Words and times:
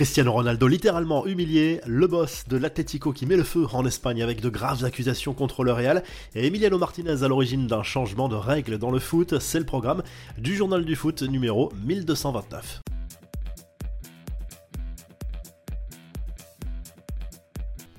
Cristiano 0.00 0.32
Ronaldo 0.32 0.66
littéralement 0.66 1.26
humilié, 1.26 1.82
le 1.86 2.06
boss 2.06 2.44
de 2.48 2.56
l'Atlético 2.56 3.12
qui 3.12 3.26
met 3.26 3.36
le 3.36 3.44
feu 3.44 3.66
en 3.70 3.84
Espagne 3.84 4.22
avec 4.22 4.40
de 4.40 4.48
graves 4.48 4.82
accusations 4.82 5.34
contre 5.34 5.62
le 5.62 5.74
Real, 5.74 6.02
et 6.34 6.46
Emiliano 6.46 6.78
Martinez 6.78 7.22
à 7.22 7.28
l'origine 7.28 7.66
d'un 7.66 7.82
changement 7.82 8.30
de 8.30 8.34
règles 8.34 8.78
dans 8.78 8.90
le 8.90 8.98
foot, 8.98 9.38
c'est 9.40 9.58
le 9.58 9.66
programme 9.66 10.02
du 10.38 10.56
journal 10.56 10.86
du 10.86 10.96
foot 10.96 11.20
numéro 11.20 11.70
1229. 11.84 12.80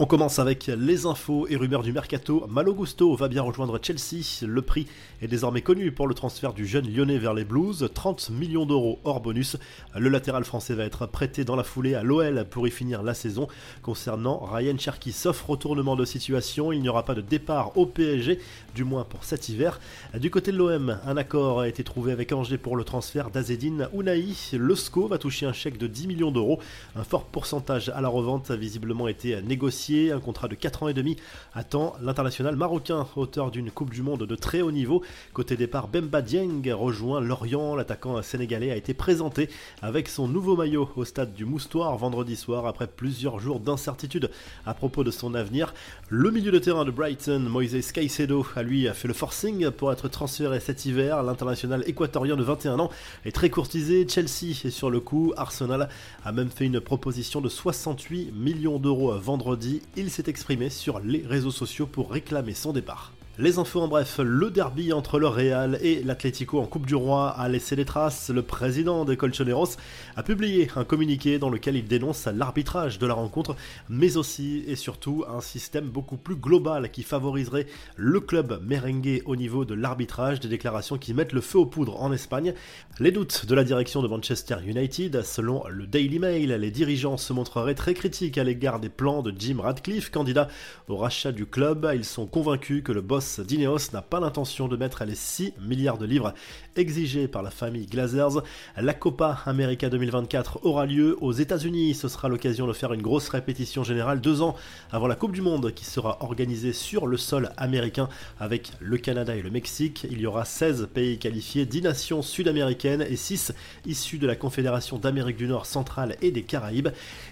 On 0.00 0.06
commence 0.06 0.38
avec 0.38 0.68
les 0.68 1.06
infos 1.06 1.48
et 1.48 1.56
rumeurs 1.56 1.82
du 1.82 1.92
mercato. 1.92 2.46
Malo 2.48 2.72
Gusto 2.72 3.16
va 3.16 3.26
bien 3.26 3.42
rejoindre 3.42 3.80
Chelsea. 3.82 4.46
Le 4.46 4.62
prix 4.62 4.86
est 5.20 5.26
désormais 5.26 5.60
connu 5.60 5.90
pour 5.90 6.06
le 6.06 6.14
transfert 6.14 6.52
du 6.52 6.68
jeune 6.68 6.86
lyonnais 6.88 7.18
vers 7.18 7.34
les 7.34 7.44
Blues. 7.44 7.90
30 7.92 8.30
millions 8.30 8.64
d'euros 8.64 9.00
hors 9.02 9.20
bonus. 9.20 9.56
Le 9.96 10.08
latéral 10.08 10.44
français 10.44 10.74
va 10.74 10.84
être 10.84 11.06
prêté 11.06 11.44
dans 11.44 11.56
la 11.56 11.64
foulée 11.64 11.96
à 11.96 12.04
l'OL 12.04 12.46
pour 12.48 12.68
y 12.68 12.70
finir 12.70 13.02
la 13.02 13.12
saison. 13.12 13.48
Concernant 13.82 14.38
Ryan 14.38 14.78
Cherky, 14.78 15.10
sauf 15.10 15.42
retournement 15.42 15.96
de 15.96 16.04
situation, 16.04 16.70
il 16.70 16.80
n'y 16.80 16.88
aura 16.88 17.04
pas 17.04 17.16
de 17.16 17.20
départ 17.20 17.76
au 17.76 17.84
PSG, 17.84 18.38
du 18.76 18.84
moins 18.84 19.02
pour 19.02 19.24
cet 19.24 19.48
hiver. 19.48 19.80
Du 20.14 20.30
côté 20.30 20.52
de 20.52 20.58
l'OM, 20.58 20.96
un 21.04 21.16
accord 21.16 21.58
a 21.58 21.68
été 21.68 21.82
trouvé 21.82 22.12
avec 22.12 22.30
Angers 22.30 22.58
pour 22.58 22.76
le 22.76 22.84
transfert 22.84 23.30
d'Azedine 23.30 23.88
Ounaï. 23.92 24.36
Le 24.52 24.76
SCO 24.76 25.08
va 25.08 25.18
toucher 25.18 25.46
un 25.46 25.52
chèque 25.52 25.76
de 25.76 25.88
10 25.88 26.06
millions 26.06 26.30
d'euros. 26.30 26.60
Un 26.94 27.02
fort 27.02 27.24
pourcentage 27.24 27.88
à 27.88 28.00
la 28.00 28.08
revente 28.08 28.52
a 28.52 28.56
visiblement 28.56 29.08
été 29.08 29.42
négocié 29.42 29.87
un 29.88 30.20
contrat 30.20 30.48
de 30.48 30.54
4 30.54 30.82
ans 30.82 30.88
et 30.88 30.94
demi 30.94 31.16
attend 31.54 31.94
l'international 32.02 32.56
marocain, 32.56 33.06
auteur 33.16 33.50
d'une 33.50 33.70
Coupe 33.70 33.90
du 33.90 34.02
Monde 34.02 34.24
de 34.24 34.34
très 34.34 34.60
haut 34.60 34.70
niveau. 34.70 35.02
Côté 35.32 35.56
départ, 35.56 35.88
Bemba 35.88 36.20
Dieng 36.20 36.62
rejoint 36.72 37.20
Lorient. 37.20 37.74
L'attaquant 37.74 38.20
sénégalais 38.20 38.70
a 38.70 38.76
été 38.76 38.92
présenté 38.92 39.48
avec 39.80 40.08
son 40.08 40.28
nouveau 40.28 40.56
maillot 40.56 40.90
au 40.96 41.04
stade 41.04 41.32
du 41.32 41.46
Moustoir 41.46 41.96
vendredi 41.96 42.36
soir 42.36 42.66
après 42.66 42.86
plusieurs 42.86 43.40
jours 43.40 43.60
d'incertitude 43.60 44.30
à 44.66 44.74
propos 44.74 45.04
de 45.04 45.10
son 45.10 45.34
avenir. 45.34 45.72
Le 46.10 46.30
milieu 46.30 46.52
de 46.52 46.58
terrain 46.58 46.84
de 46.84 46.90
Brighton, 46.90 47.40
Moises 47.48 47.92
Caicedo, 47.92 48.46
a 48.56 48.62
lui 48.62 48.88
a 48.88 48.94
fait 48.94 49.08
le 49.08 49.14
forcing 49.14 49.70
pour 49.70 49.90
être 49.90 50.08
transféré 50.08 50.60
cet 50.60 50.84
hiver. 50.84 51.22
L'international 51.22 51.82
équatorien 51.86 52.36
de 52.36 52.42
21 52.42 52.78
ans 52.78 52.90
est 53.24 53.32
très 53.32 53.48
courtisé. 53.48 54.06
Chelsea 54.06 54.50
est 54.64 54.70
sur 54.70 54.90
le 54.90 55.00
coup. 55.00 55.32
Arsenal 55.36 55.88
a 56.24 56.32
même 56.32 56.50
fait 56.50 56.66
une 56.66 56.80
proposition 56.80 57.40
de 57.40 57.48
68 57.48 58.32
millions 58.34 58.78
d'euros 58.78 59.16
vendredi 59.18 59.77
il 59.96 60.10
s'est 60.10 60.24
exprimé 60.28 60.70
sur 60.70 61.00
les 61.00 61.24
réseaux 61.26 61.50
sociaux 61.50 61.86
pour 61.86 62.10
réclamer 62.10 62.54
son 62.54 62.72
départ. 62.72 63.12
Les 63.40 63.60
infos 63.60 63.80
en 63.80 63.86
bref, 63.86 64.18
le 64.18 64.50
derby 64.50 64.92
entre 64.92 65.20
le 65.20 65.28
Real 65.28 65.78
et 65.80 66.02
l'Atlético 66.02 66.58
en 66.58 66.66
Coupe 66.66 66.86
du 66.86 66.96
Roi 66.96 67.28
a 67.30 67.48
laissé 67.48 67.76
des 67.76 67.84
traces. 67.84 68.30
Le 68.30 68.42
président 68.42 69.04
des 69.04 69.16
Colchoneros 69.16 69.76
a 70.16 70.24
publié 70.24 70.68
un 70.74 70.82
communiqué 70.82 71.38
dans 71.38 71.48
lequel 71.48 71.76
il 71.76 71.86
dénonce 71.86 72.26
l'arbitrage 72.26 72.98
de 72.98 73.06
la 73.06 73.14
rencontre, 73.14 73.54
mais 73.88 74.16
aussi 74.16 74.64
et 74.66 74.74
surtout 74.74 75.24
un 75.28 75.40
système 75.40 75.84
beaucoup 75.84 76.16
plus 76.16 76.34
global 76.34 76.90
qui 76.90 77.04
favoriserait 77.04 77.68
le 77.94 78.18
club 78.18 78.60
merengue 78.66 79.22
au 79.24 79.36
niveau 79.36 79.64
de 79.64 79.74
l'arbitrage, 79.74 80.40
des 80.40 80.48
déclarations 80.48 80.98
qui 80.98 81.14
mettent 81.14 81.32
le 81.32 81.40
feu 81.40 81.60
aux 81.60 81.66
poudres 81.66 82.02
en 82.02 82.12
Espagne. 82.12 82.54
Les 82.98 83.12
doutes 83.12 83.46
de 83.46 83.54
la 83.54 83.62
direction 83.62 84.02
de 84.02 84.08
Manchester 84.08 84.56
United, 84.66 85.22
selon 85.22 85.62
le 85.68 85.86
Daily 85.86 86.18
Mail, 86.18 86.48
les 86.54 86.70
dirigeants 86.72 87.16
se 87.16 87.32
montreraient 87.32 87.76
très 87.76 87.94
critiques 87.94 88.36
à 88.36 88.42
l'égard 88.42 88.80
des 88.80 88.88
plans 88.88 89.22
de 89.22 89.32
Jim 89.38 89.58
Radcliffe, 89.60 90.10
candidat 90.10 90.48
au 90.88 90.96
rachat 90.96 91.30
du 91.30 91.46
club. 91.46 91.88
Ils 91.94 92.04
sont 92.04 92.26
convaincus 92.26 92.82
que 92.82 92.90
le 92.90 93.00
boss 93.00 93.27
d'Ineos 93.40 93.92
n'a 93.92 94.02
pas 94.02 94.20
l'intention 94.20 94.68
de 94.68 94.76
mettre 94.76 95.04
les 95.04 95.14
6 95.14 95.52
milliards 95.60 95.98
de 95.98 96.06
livres 96.06 96.34
exigés 96.76 97.28
par 97.28 97.42
la 97.42 97.50
famille 97.50 97.86
Glazers. 97.86 98.42
La 98.76 98.94
Copa 98.94 99.40
América 99.46 99.90
2024 99.90 100.60
aura 100.64 100.86
lieu 100.86 101.16
aux 101.20 101.32
États-Unis. 101.32 101.94
Ce 101.94 102.08
sera 102.08 102.28
l'occasion 102.28 102.66
de 102.66 102.72
faire 102.72 102.92
une 102.92 103.02
grosse 103.02 103.28
répétition 103.28 103.84
générale 103.84 104.20
deux 104.20 104.42
ans 104.42 104.56
avant 104.90 105.06
la 105.06 105.14
Coupe 105.14 105.32
du 105.32 105.42
Monde 105.42 105.72
qui 105.74 105.84
sera 105.84 106.22
organisée 106.22 106.72
sur 106.72 107.06
le 107.06 107.16
sol 107.16 107.50
américain 107.56 108.08
avec 108.40 108.72
le 108.80 108.96
Canada 108.98 109.36
et 109.36 109.42
le 109.42 109.50
Mexique. 109.50 110.06
Il 110.10 110.20
y 110.20 110.26
aura 110.26 110.44
16 110.44 110.88
pays 110.92 111.18
qualifiés, 111.18 111.66
10 111.66 111.82
nations 111.82 112.22
sud-américaines 112.22 113.02
et 113.02 113.16
6 113.16 113.52
issus 113.86 114.18
de 114.18 114.26
la 114.26 114.36
Confédération 114.36 114.98
d'Amérique 114.98 115.36
du 115.36 115.46
Nord 115.46 115.66
centrale 115.66 116.16
et 116.22 116.30
des 116.30 116.42
Caraïbes. 116.42 116.88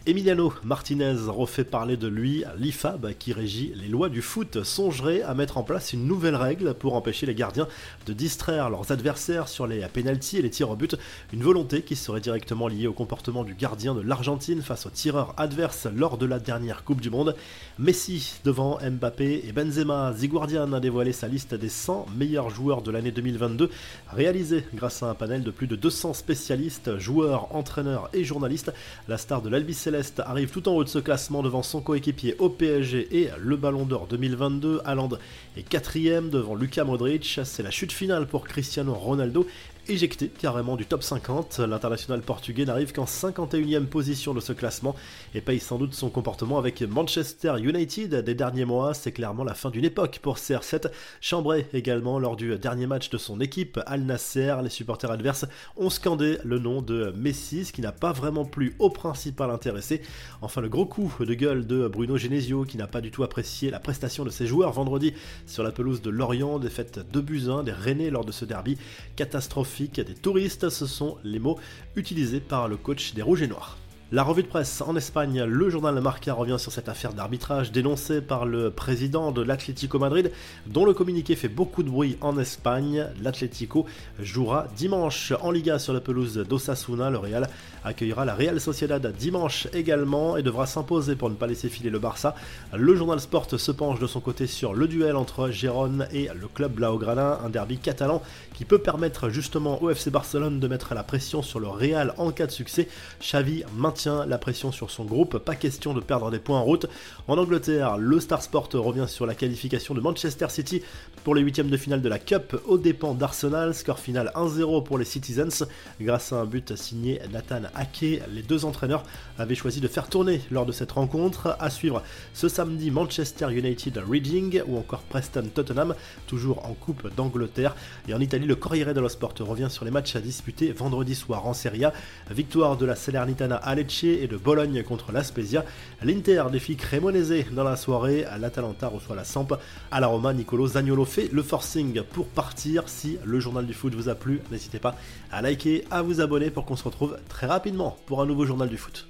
Emiliano 0.06 0.52
Martinez 0.64 1.16
refait 1.28 1.64
parler 1.64 1.96
de 1.96 2.08
lui, 2.08 2.44
l'IFAB 2.58 3.12
qui 3.18 3.32
régit 3.32 3.72
les 3.76 3.88
lois 3.88 4.08
du 4.08 4.22
foot, 4.22 4.62
songerait 4.62 5.22
à 5.22 5.34
mettre 5.34 5.58
en 5.58 5.62
place 5.62 5.85
une 5.92 6.06
nouvelle 6.06 6.36
règle 6.36 6.74
pour 6.74 6.94
empêcher 6.94 7.26
les 7.26 7.34
gardiens 7.34 7.68
de 8.06 8.12
distraire 8.12 8.70
leurs 8.70 8.90
adversaires 8.92 9.48
sur 9.48 9.66
les 9.66 9.86
penalties 9.88 10.38
et 10.38 10.42
les 10.42 10.50
tirs 10.50 10.70
au 10.70 10.76
but, 10.76 10.96
une 11.32 11.42
volonté 11.42 11.82
qui 11.82 11.96
serait 11.96 12.20
directement 12.20 12.68
liée 12.68 12.86
au 12.86 12.92
comportement 12.92 13.44
du 13.44 13.54
gardien 13.54 13.94
de 13.94 14.00
l'Argentine 14.00 14.62
face 14.62 14.86
aux 14.86 14.90
tireurs 14.90 15.34
adverses 15.36 15.86
lors 15.94 16.18
de 16.18 16.26
la 16.26 16.38
dernière 16.38 16.84
Coupe 16.84 17.00
du 17.00 17.10
Monde. 17.10 17.34
Messi 17.78 18.40
devant 18.44 18.78
Mbappé 18.82 19.44
et 19.46 19.52
Benzema, 19.52 20.12
Ziguardian 20.12 20.72
a 20.72 20.80
dévoilé 20.80 21.12
sa 21.12 21.28
liste 21.28 21.54
des 21.54 21.68
100 21.68 22.06
meilleurs 22.16 22.50
joueurs 22.50 22.82
de 22.82 22.90
l'année 22.90 23.10
2022, 23.10 23.70
réalisée 24.08 24.64
grâce 24.74 25.02
à 25.02 25.10
un 25.10 25.14
panel 25.14 25.42
de 25.42 25.50
plus 25.50 25.66
de 25.66 25.76
200 25.76 26.14
spécialistes, 26.14 26.98
joueurs, 26.98 27.54
entraîneurs 27.54 28.08
et 28.12 28.24
journalistes. 28.24 28.72
La 29.08 29.18
star 29.18 29.42
de 29.42 29.48
l'Albi 29.48 29.74
Céleste 29.74 30.20
arrive 30.24 30.50
tout 30.50 30.68
en 30.68 30.72
haut 30.72 30.84
de 30.84 30.88
ce 30.88 30.98
classement 30.98 31.42
devant 31.42 31.62
son 31.62 31.80
coéquipier 31.80 32.36
au 32.38 32.48
PSG 32.48 33.08
et 33.20 33.30
le 33.38 33.56
Ballon 33.56 33.84
d'Or 33.84 34.06
2022, 34.08 34.80
Haaland 34.84 35.10
et 35.56 35.62
quatrième 35.76 36.30
devant 36.30 36.54
Luka 36.54 36.84
Modric. 36.84 37.40
C'est 37.44 37.62
la 37.62 37.70
chute 37.70 37.92
finale 37.92 38.26
pour 38.26 38.48
Cristiano 38.48 38.94
Ronaldo 38.94 39.46
éjecté 39.88 40.28
carrément 40.28 40.76
du 40.76 40.86
top 40.86 41.02
50. 41.02 41.60
L'international 41.60 42.20
portugais 42.22 42.64
n'arrive 42.64 42.92
qu'en 42.92 43.04
51e 43.04 43.86
position 43.86 44.34
de 44.34 44.40
ce 44.40 44.52
classement 44.52 44.96
et 45.34 45.40
paye 45.40 45.60
sans 45.60 45.78
doute 45.78 45.94
son 45.94 46.10
comportement 46.10 46.58
avec 46.58 46.82
Manchester 46.82 47.54
United 47.58 48.16
des 48.16 48.34
derniers 48.34 48.64
mois. 48.64 48.94
C'est 48.94 49.12
clairement 49.12 49.44
la 49.44 49.54
fin 49.54 49.70
d'une 49.70 49.84
époque 49.84 50.18
pour 50.22 50.36
CR7. 50.36 50.90
Chambré 51.20 51.66
également 51.72 52.18
lors 52.18 52.36
du 52.36 52.58
dernier 52.58 52.86
match 52.86 53.10
de 53.10 53.18
son 53.18 53.40
équipe, 53.40 53.78
Al 53.86 54.02
Nasser. 54.02 54.56
Les 54.62 54.70
supporters 54.70 55.10
adverses 55.10 55.46
ont 55.76 55.90
scandé 55.90 56.38
le 56.44 56.58
nom 56.58 56.82
de 56.82 57.12
Messi, 57.16 57.64
ce 57.64 57.72
qui 57.72 57.80
n'a 57.80 57.92
pas 57.92 58.12
vraiment 58.12 58.44
plu 58.44 58.74
au 58.78 58.90
principal 58.90 59.50
intéressé. 59.50 60.02
Enfin, 60.42 60.60
le 60.60 60.68
gros 60.68 60.86
coup 60.86 61.12
de 61.20 61.34
gueule 61.34 61.66
de 61.66 61.86
Bruno 61.88 62.16
Genesio 62.16 62.64
qui 62.64 62.76
n'a 62.76 62.86
pas 62.86 63.00
du 63.00 63.10
tout 63.10 63.22
apprécié 63.22 63.70
la 63.70 63.80
prestation 63.80 64.24
de 64.24 64.30
ses 64.30 64.46
joueurs 64.46 64.72
vendredi 64.72 65.14
sur 65.46 65.62
la 65.62 65.70
pelouse 65.70 66.02
de 66.02 66.10
Lorient, 66.10 66.58
défaite 66.58 67.00
de 67.12 67.20
buts 67.20 67.48
1 67.48 67.62
des 67.62 67.72
Rennais 67.72 68.10
lors 68.10 68.24
de 68.24 68.32
ce 68.32 68.44
derby. 68.44 68.78
Catastrophe 69.14 69.75
des 69.84 70.14
touristes, 70.14 70.70
ce 70.70 70.86
sont 70.86 71.18
les 71.22 71.38
mots 71.38 71.58
utilisés 71.96 72.40
par 72.40 72.68
le 72.68 72.76
coach 72.76 73.14
des 73.14 73.22
Rouges 73.22 73.42
et 73.42 73.46
Noirs. 73.46 73.76
La 74.12 74.22
revue 74.22 74.44
de 74.44 74.46
presse 74.46 74.82
en 74.82 74.94
Espagne, 74.94 75.42
le 75.42 75.68
journal 75.68 76.00
Marca 76.00 76.32
revient 76.32 76.60
sur 76.60 76.70
cette 76.70 76.88
affaire 76.88 77.12
d'arbitrage 77.12 77.72
dénoncée 77.72 78.20
par 78.20 78.46
le 78.46 78.70
président 78.70 79.32
de 79.32 79.42
l'Atlético 79.42 79.98
Madrid, 79.98 80.30
dont 80.68 80.84
le 80.84 80.94
communiqué 80.94 81.34
fait 81.34 81.48
beaucoup 81.48 81.82
de 81.82 81.90
bruit 81.90 82.16
en 82.20 82.38
Espagne. 82.38 83.08
L'Atlético 83.20 83.84
jouera 84.20 84.68
dimanche 84.76 85.32
en 85.40 85.50
Liga 85.50 85.80
sur 85.80 85.92
la 85.92 86.00
pelouse 86.00 86.36
d'Osasuna. 86.36 87.10
Le 87.10 87.18
Real 87.18 87.48
accueillera 87.82 88.24
la 88.24 88.36
Real 88.36 88.60
Sociedad 88.60 89.04
dimanche 89.12 89.66
également 89.72 90.36
et 90.36 90.44
devra 90.44 90.66
s'imposer 90.66 91.16
pour 91.16 91.28
ne 91.28 91.34
pas 91.34 91.48
laisser 91.48 91.68
filer 91.68 91.90
le 91.90 91.98
Barça. 91.98 92.36
Le 92.72 92.94
journal 92.94 93.18
Sport 93.18 93.58
se 93.58 93.72
penche 93.72 93.98
de 93.98 94.06
son 94.06 94.20
côté 94.20 94.46
sur 94.46 94.72
le 94.72 94.86
duel 94.86 95.16
entre 95.16 95.50
Gérone 95.50 96.06
et 96.12 96.28
le 96.32 96.46
club 96.46 96.74
Blaugrana, 96.74 97.40
un 97.44 97.48
derby 97.48 97.78
catalan 97.78 98.22
qui 98.54 98.64
peut 98.64 98.78
permettre 98.78 99.30
justement 99.30 99.82
au 99.82 99.90
FC 99.90 100.10
Barcelone 100.10 100.60
de 100.60 100.68
mettre 100.68 100.94
la 100.94 101.02
pression 101.02 101.42
sur 101.42 101.58
le 101.58 101.66
Real 101.66 102.14
en 102.18 102.30
cas 102.30 102.46
de 102.46 102.52
succès. 102.52 102.86
Xavi 103.20 103.64
maintient 103.96 104.26
la 104.26 104.36
pression 104.36 104.72
sur 104.72 104.90
son 104.90 105.06
groupe, 105.06 105.38
pas 105.38 105.54
question 105.54 105.94
de 105.94 106.00
perdre 106.00 106.30
des 106.30 106.38
points 106.38 106.58
en 106.58 106.64
route. 106.64 106.84
En 107.28 107.38
Angleterre, 107.38 107.96
le 107.96 108.20
Star 108.20 108.42
Sport 108.42 108.68
revient 108.74 109.06
sur 109.08 109.24
la 109.24 109.34
qualification 109.34 109.94
de 109.94 110.02
Manchester 110.02 110.48
City 110.50 110.82
pour 111.24 111.34
les 111.34 111.40
huitièmes 111.40 111.70
de 111.70 111.78
finale 111.78 112.02
de 112.02 112.08
la 112.10 112.18
Cup 112.18 112.60
aux 112.66 112.76
dépens 112.76 113.14
d'Arsenal. 113.14 113.74
Score 113.74 113.98
final 113.98 114.32
1-0 114.34 114.84
pour 114.84 114.98
les 114.98 115.06
Citizens 115.06 115.64
grâce 115.98 116.34
à 116.34 116.36
un 116.36 116.44
but 116.44 116.76
signé 116.76 117.22
Nathan 117.32 117.62
Ake. 117.74 118.22
Les 118.34 118.42
deux 118.46 118.66
entraîneurs 118.66 119.02
avaient 119.38 119.54
choisi 119.54 119.80
de 119.80 119.88
faire 119.88 120.10
tourner 120.10 120.42
lors 120.50 120.66
de 120.66 120.72
cette 120.72 120.92
rencontre. 120.92 121.56
À 121.58 121.70
suivre 121.70 122.02
ce 122.34 122.48
samedi 122.48 122.90
Manchester 122.90 123.50
United 123.50 123.98
Reading 124.06 124.60
ou 124.66 124.76
encore 124.76 125.00
Preston 125.04 125.48
Tottenham, 125.54 125.94
toujours 126.26 126.66
en 126.66 126.74
Coupe 126.74 127.14
d'Angleterre. 127.16 127.74
Et 128.08 128.14
en 128.14 128.20
Italie, 128.20 128.46
le 128.46 128.56
Corriere 128.56 128.92
dello 128.92 129.08
Sport 129.08 129.32
revient 129.40 129.68
sur 129.70 129.86
les 129.86 129.90
matchs 129.90 130.16
à 130.16 130.20
disputer 130.20 130.72
vendredi 130.72 131.14
soir 131.14 131.46
en 131.46 131.54
Serie 131.54 131.86
A. 131.86 131.94
Victoire 132.30 132.76
de 132.76 132.84
la 132.84 132.94
Salernitana 132.94 133.56
à 133.56 133.74
et 134.04 134.26
de 134.26 134.36
Bologne 134.36 134.82
contre 134.82 135.12
l'Aspezia. 135.12 135.64
L'Inter 136.02 136.44
défie 136.50 136.76
Cremonese 136.76 137.44
dans 137.52 137.64
la 137.64 137.76
soirée, 137.76 138.24
l'Atalanta 138.38 138.88
reçoit 138.88 139.16
la 139.16 139.24
Samp. 139.24 139.48
À 139.90 140.00
la 140.00 140.06
Roma, 140.06 140.32
Nicolo 140.32 140.66
Zagnolo 140.66 141.04
fait 141.04 141.28
le 141.32 141.42
forcing 141.42 142.02
pour 142.02 142.26
partir. 142.28 142.88
Si 142.88 143.18
le 143.24 143.40
journal 143.40 143.66
du 143.66 143.74
foot 143.74 143.94
vous 143.94 144.08
a 144.08 144.14
plu, 144.14 144.40
n'hésitez 144.50 144.78
pas 144.78 144.96
à 145.30 145.42
liker, 145.42 145.84
à 145.90 146.02
vous 146.02 146.20
abonner 146.20 146.50
pour 146.50 146.64
qu'on 146.64 146.76
se 146.76 146.84
retrouve 146.84 147.16
très 147.28 147.46
rapidement 147.46 147.96
pour 148.06 148.20
un 148.20 148.26
nouveau 148.26 148.44
journal 148.44 148.68
du 148.68 148.76
foot. 148.76 149.08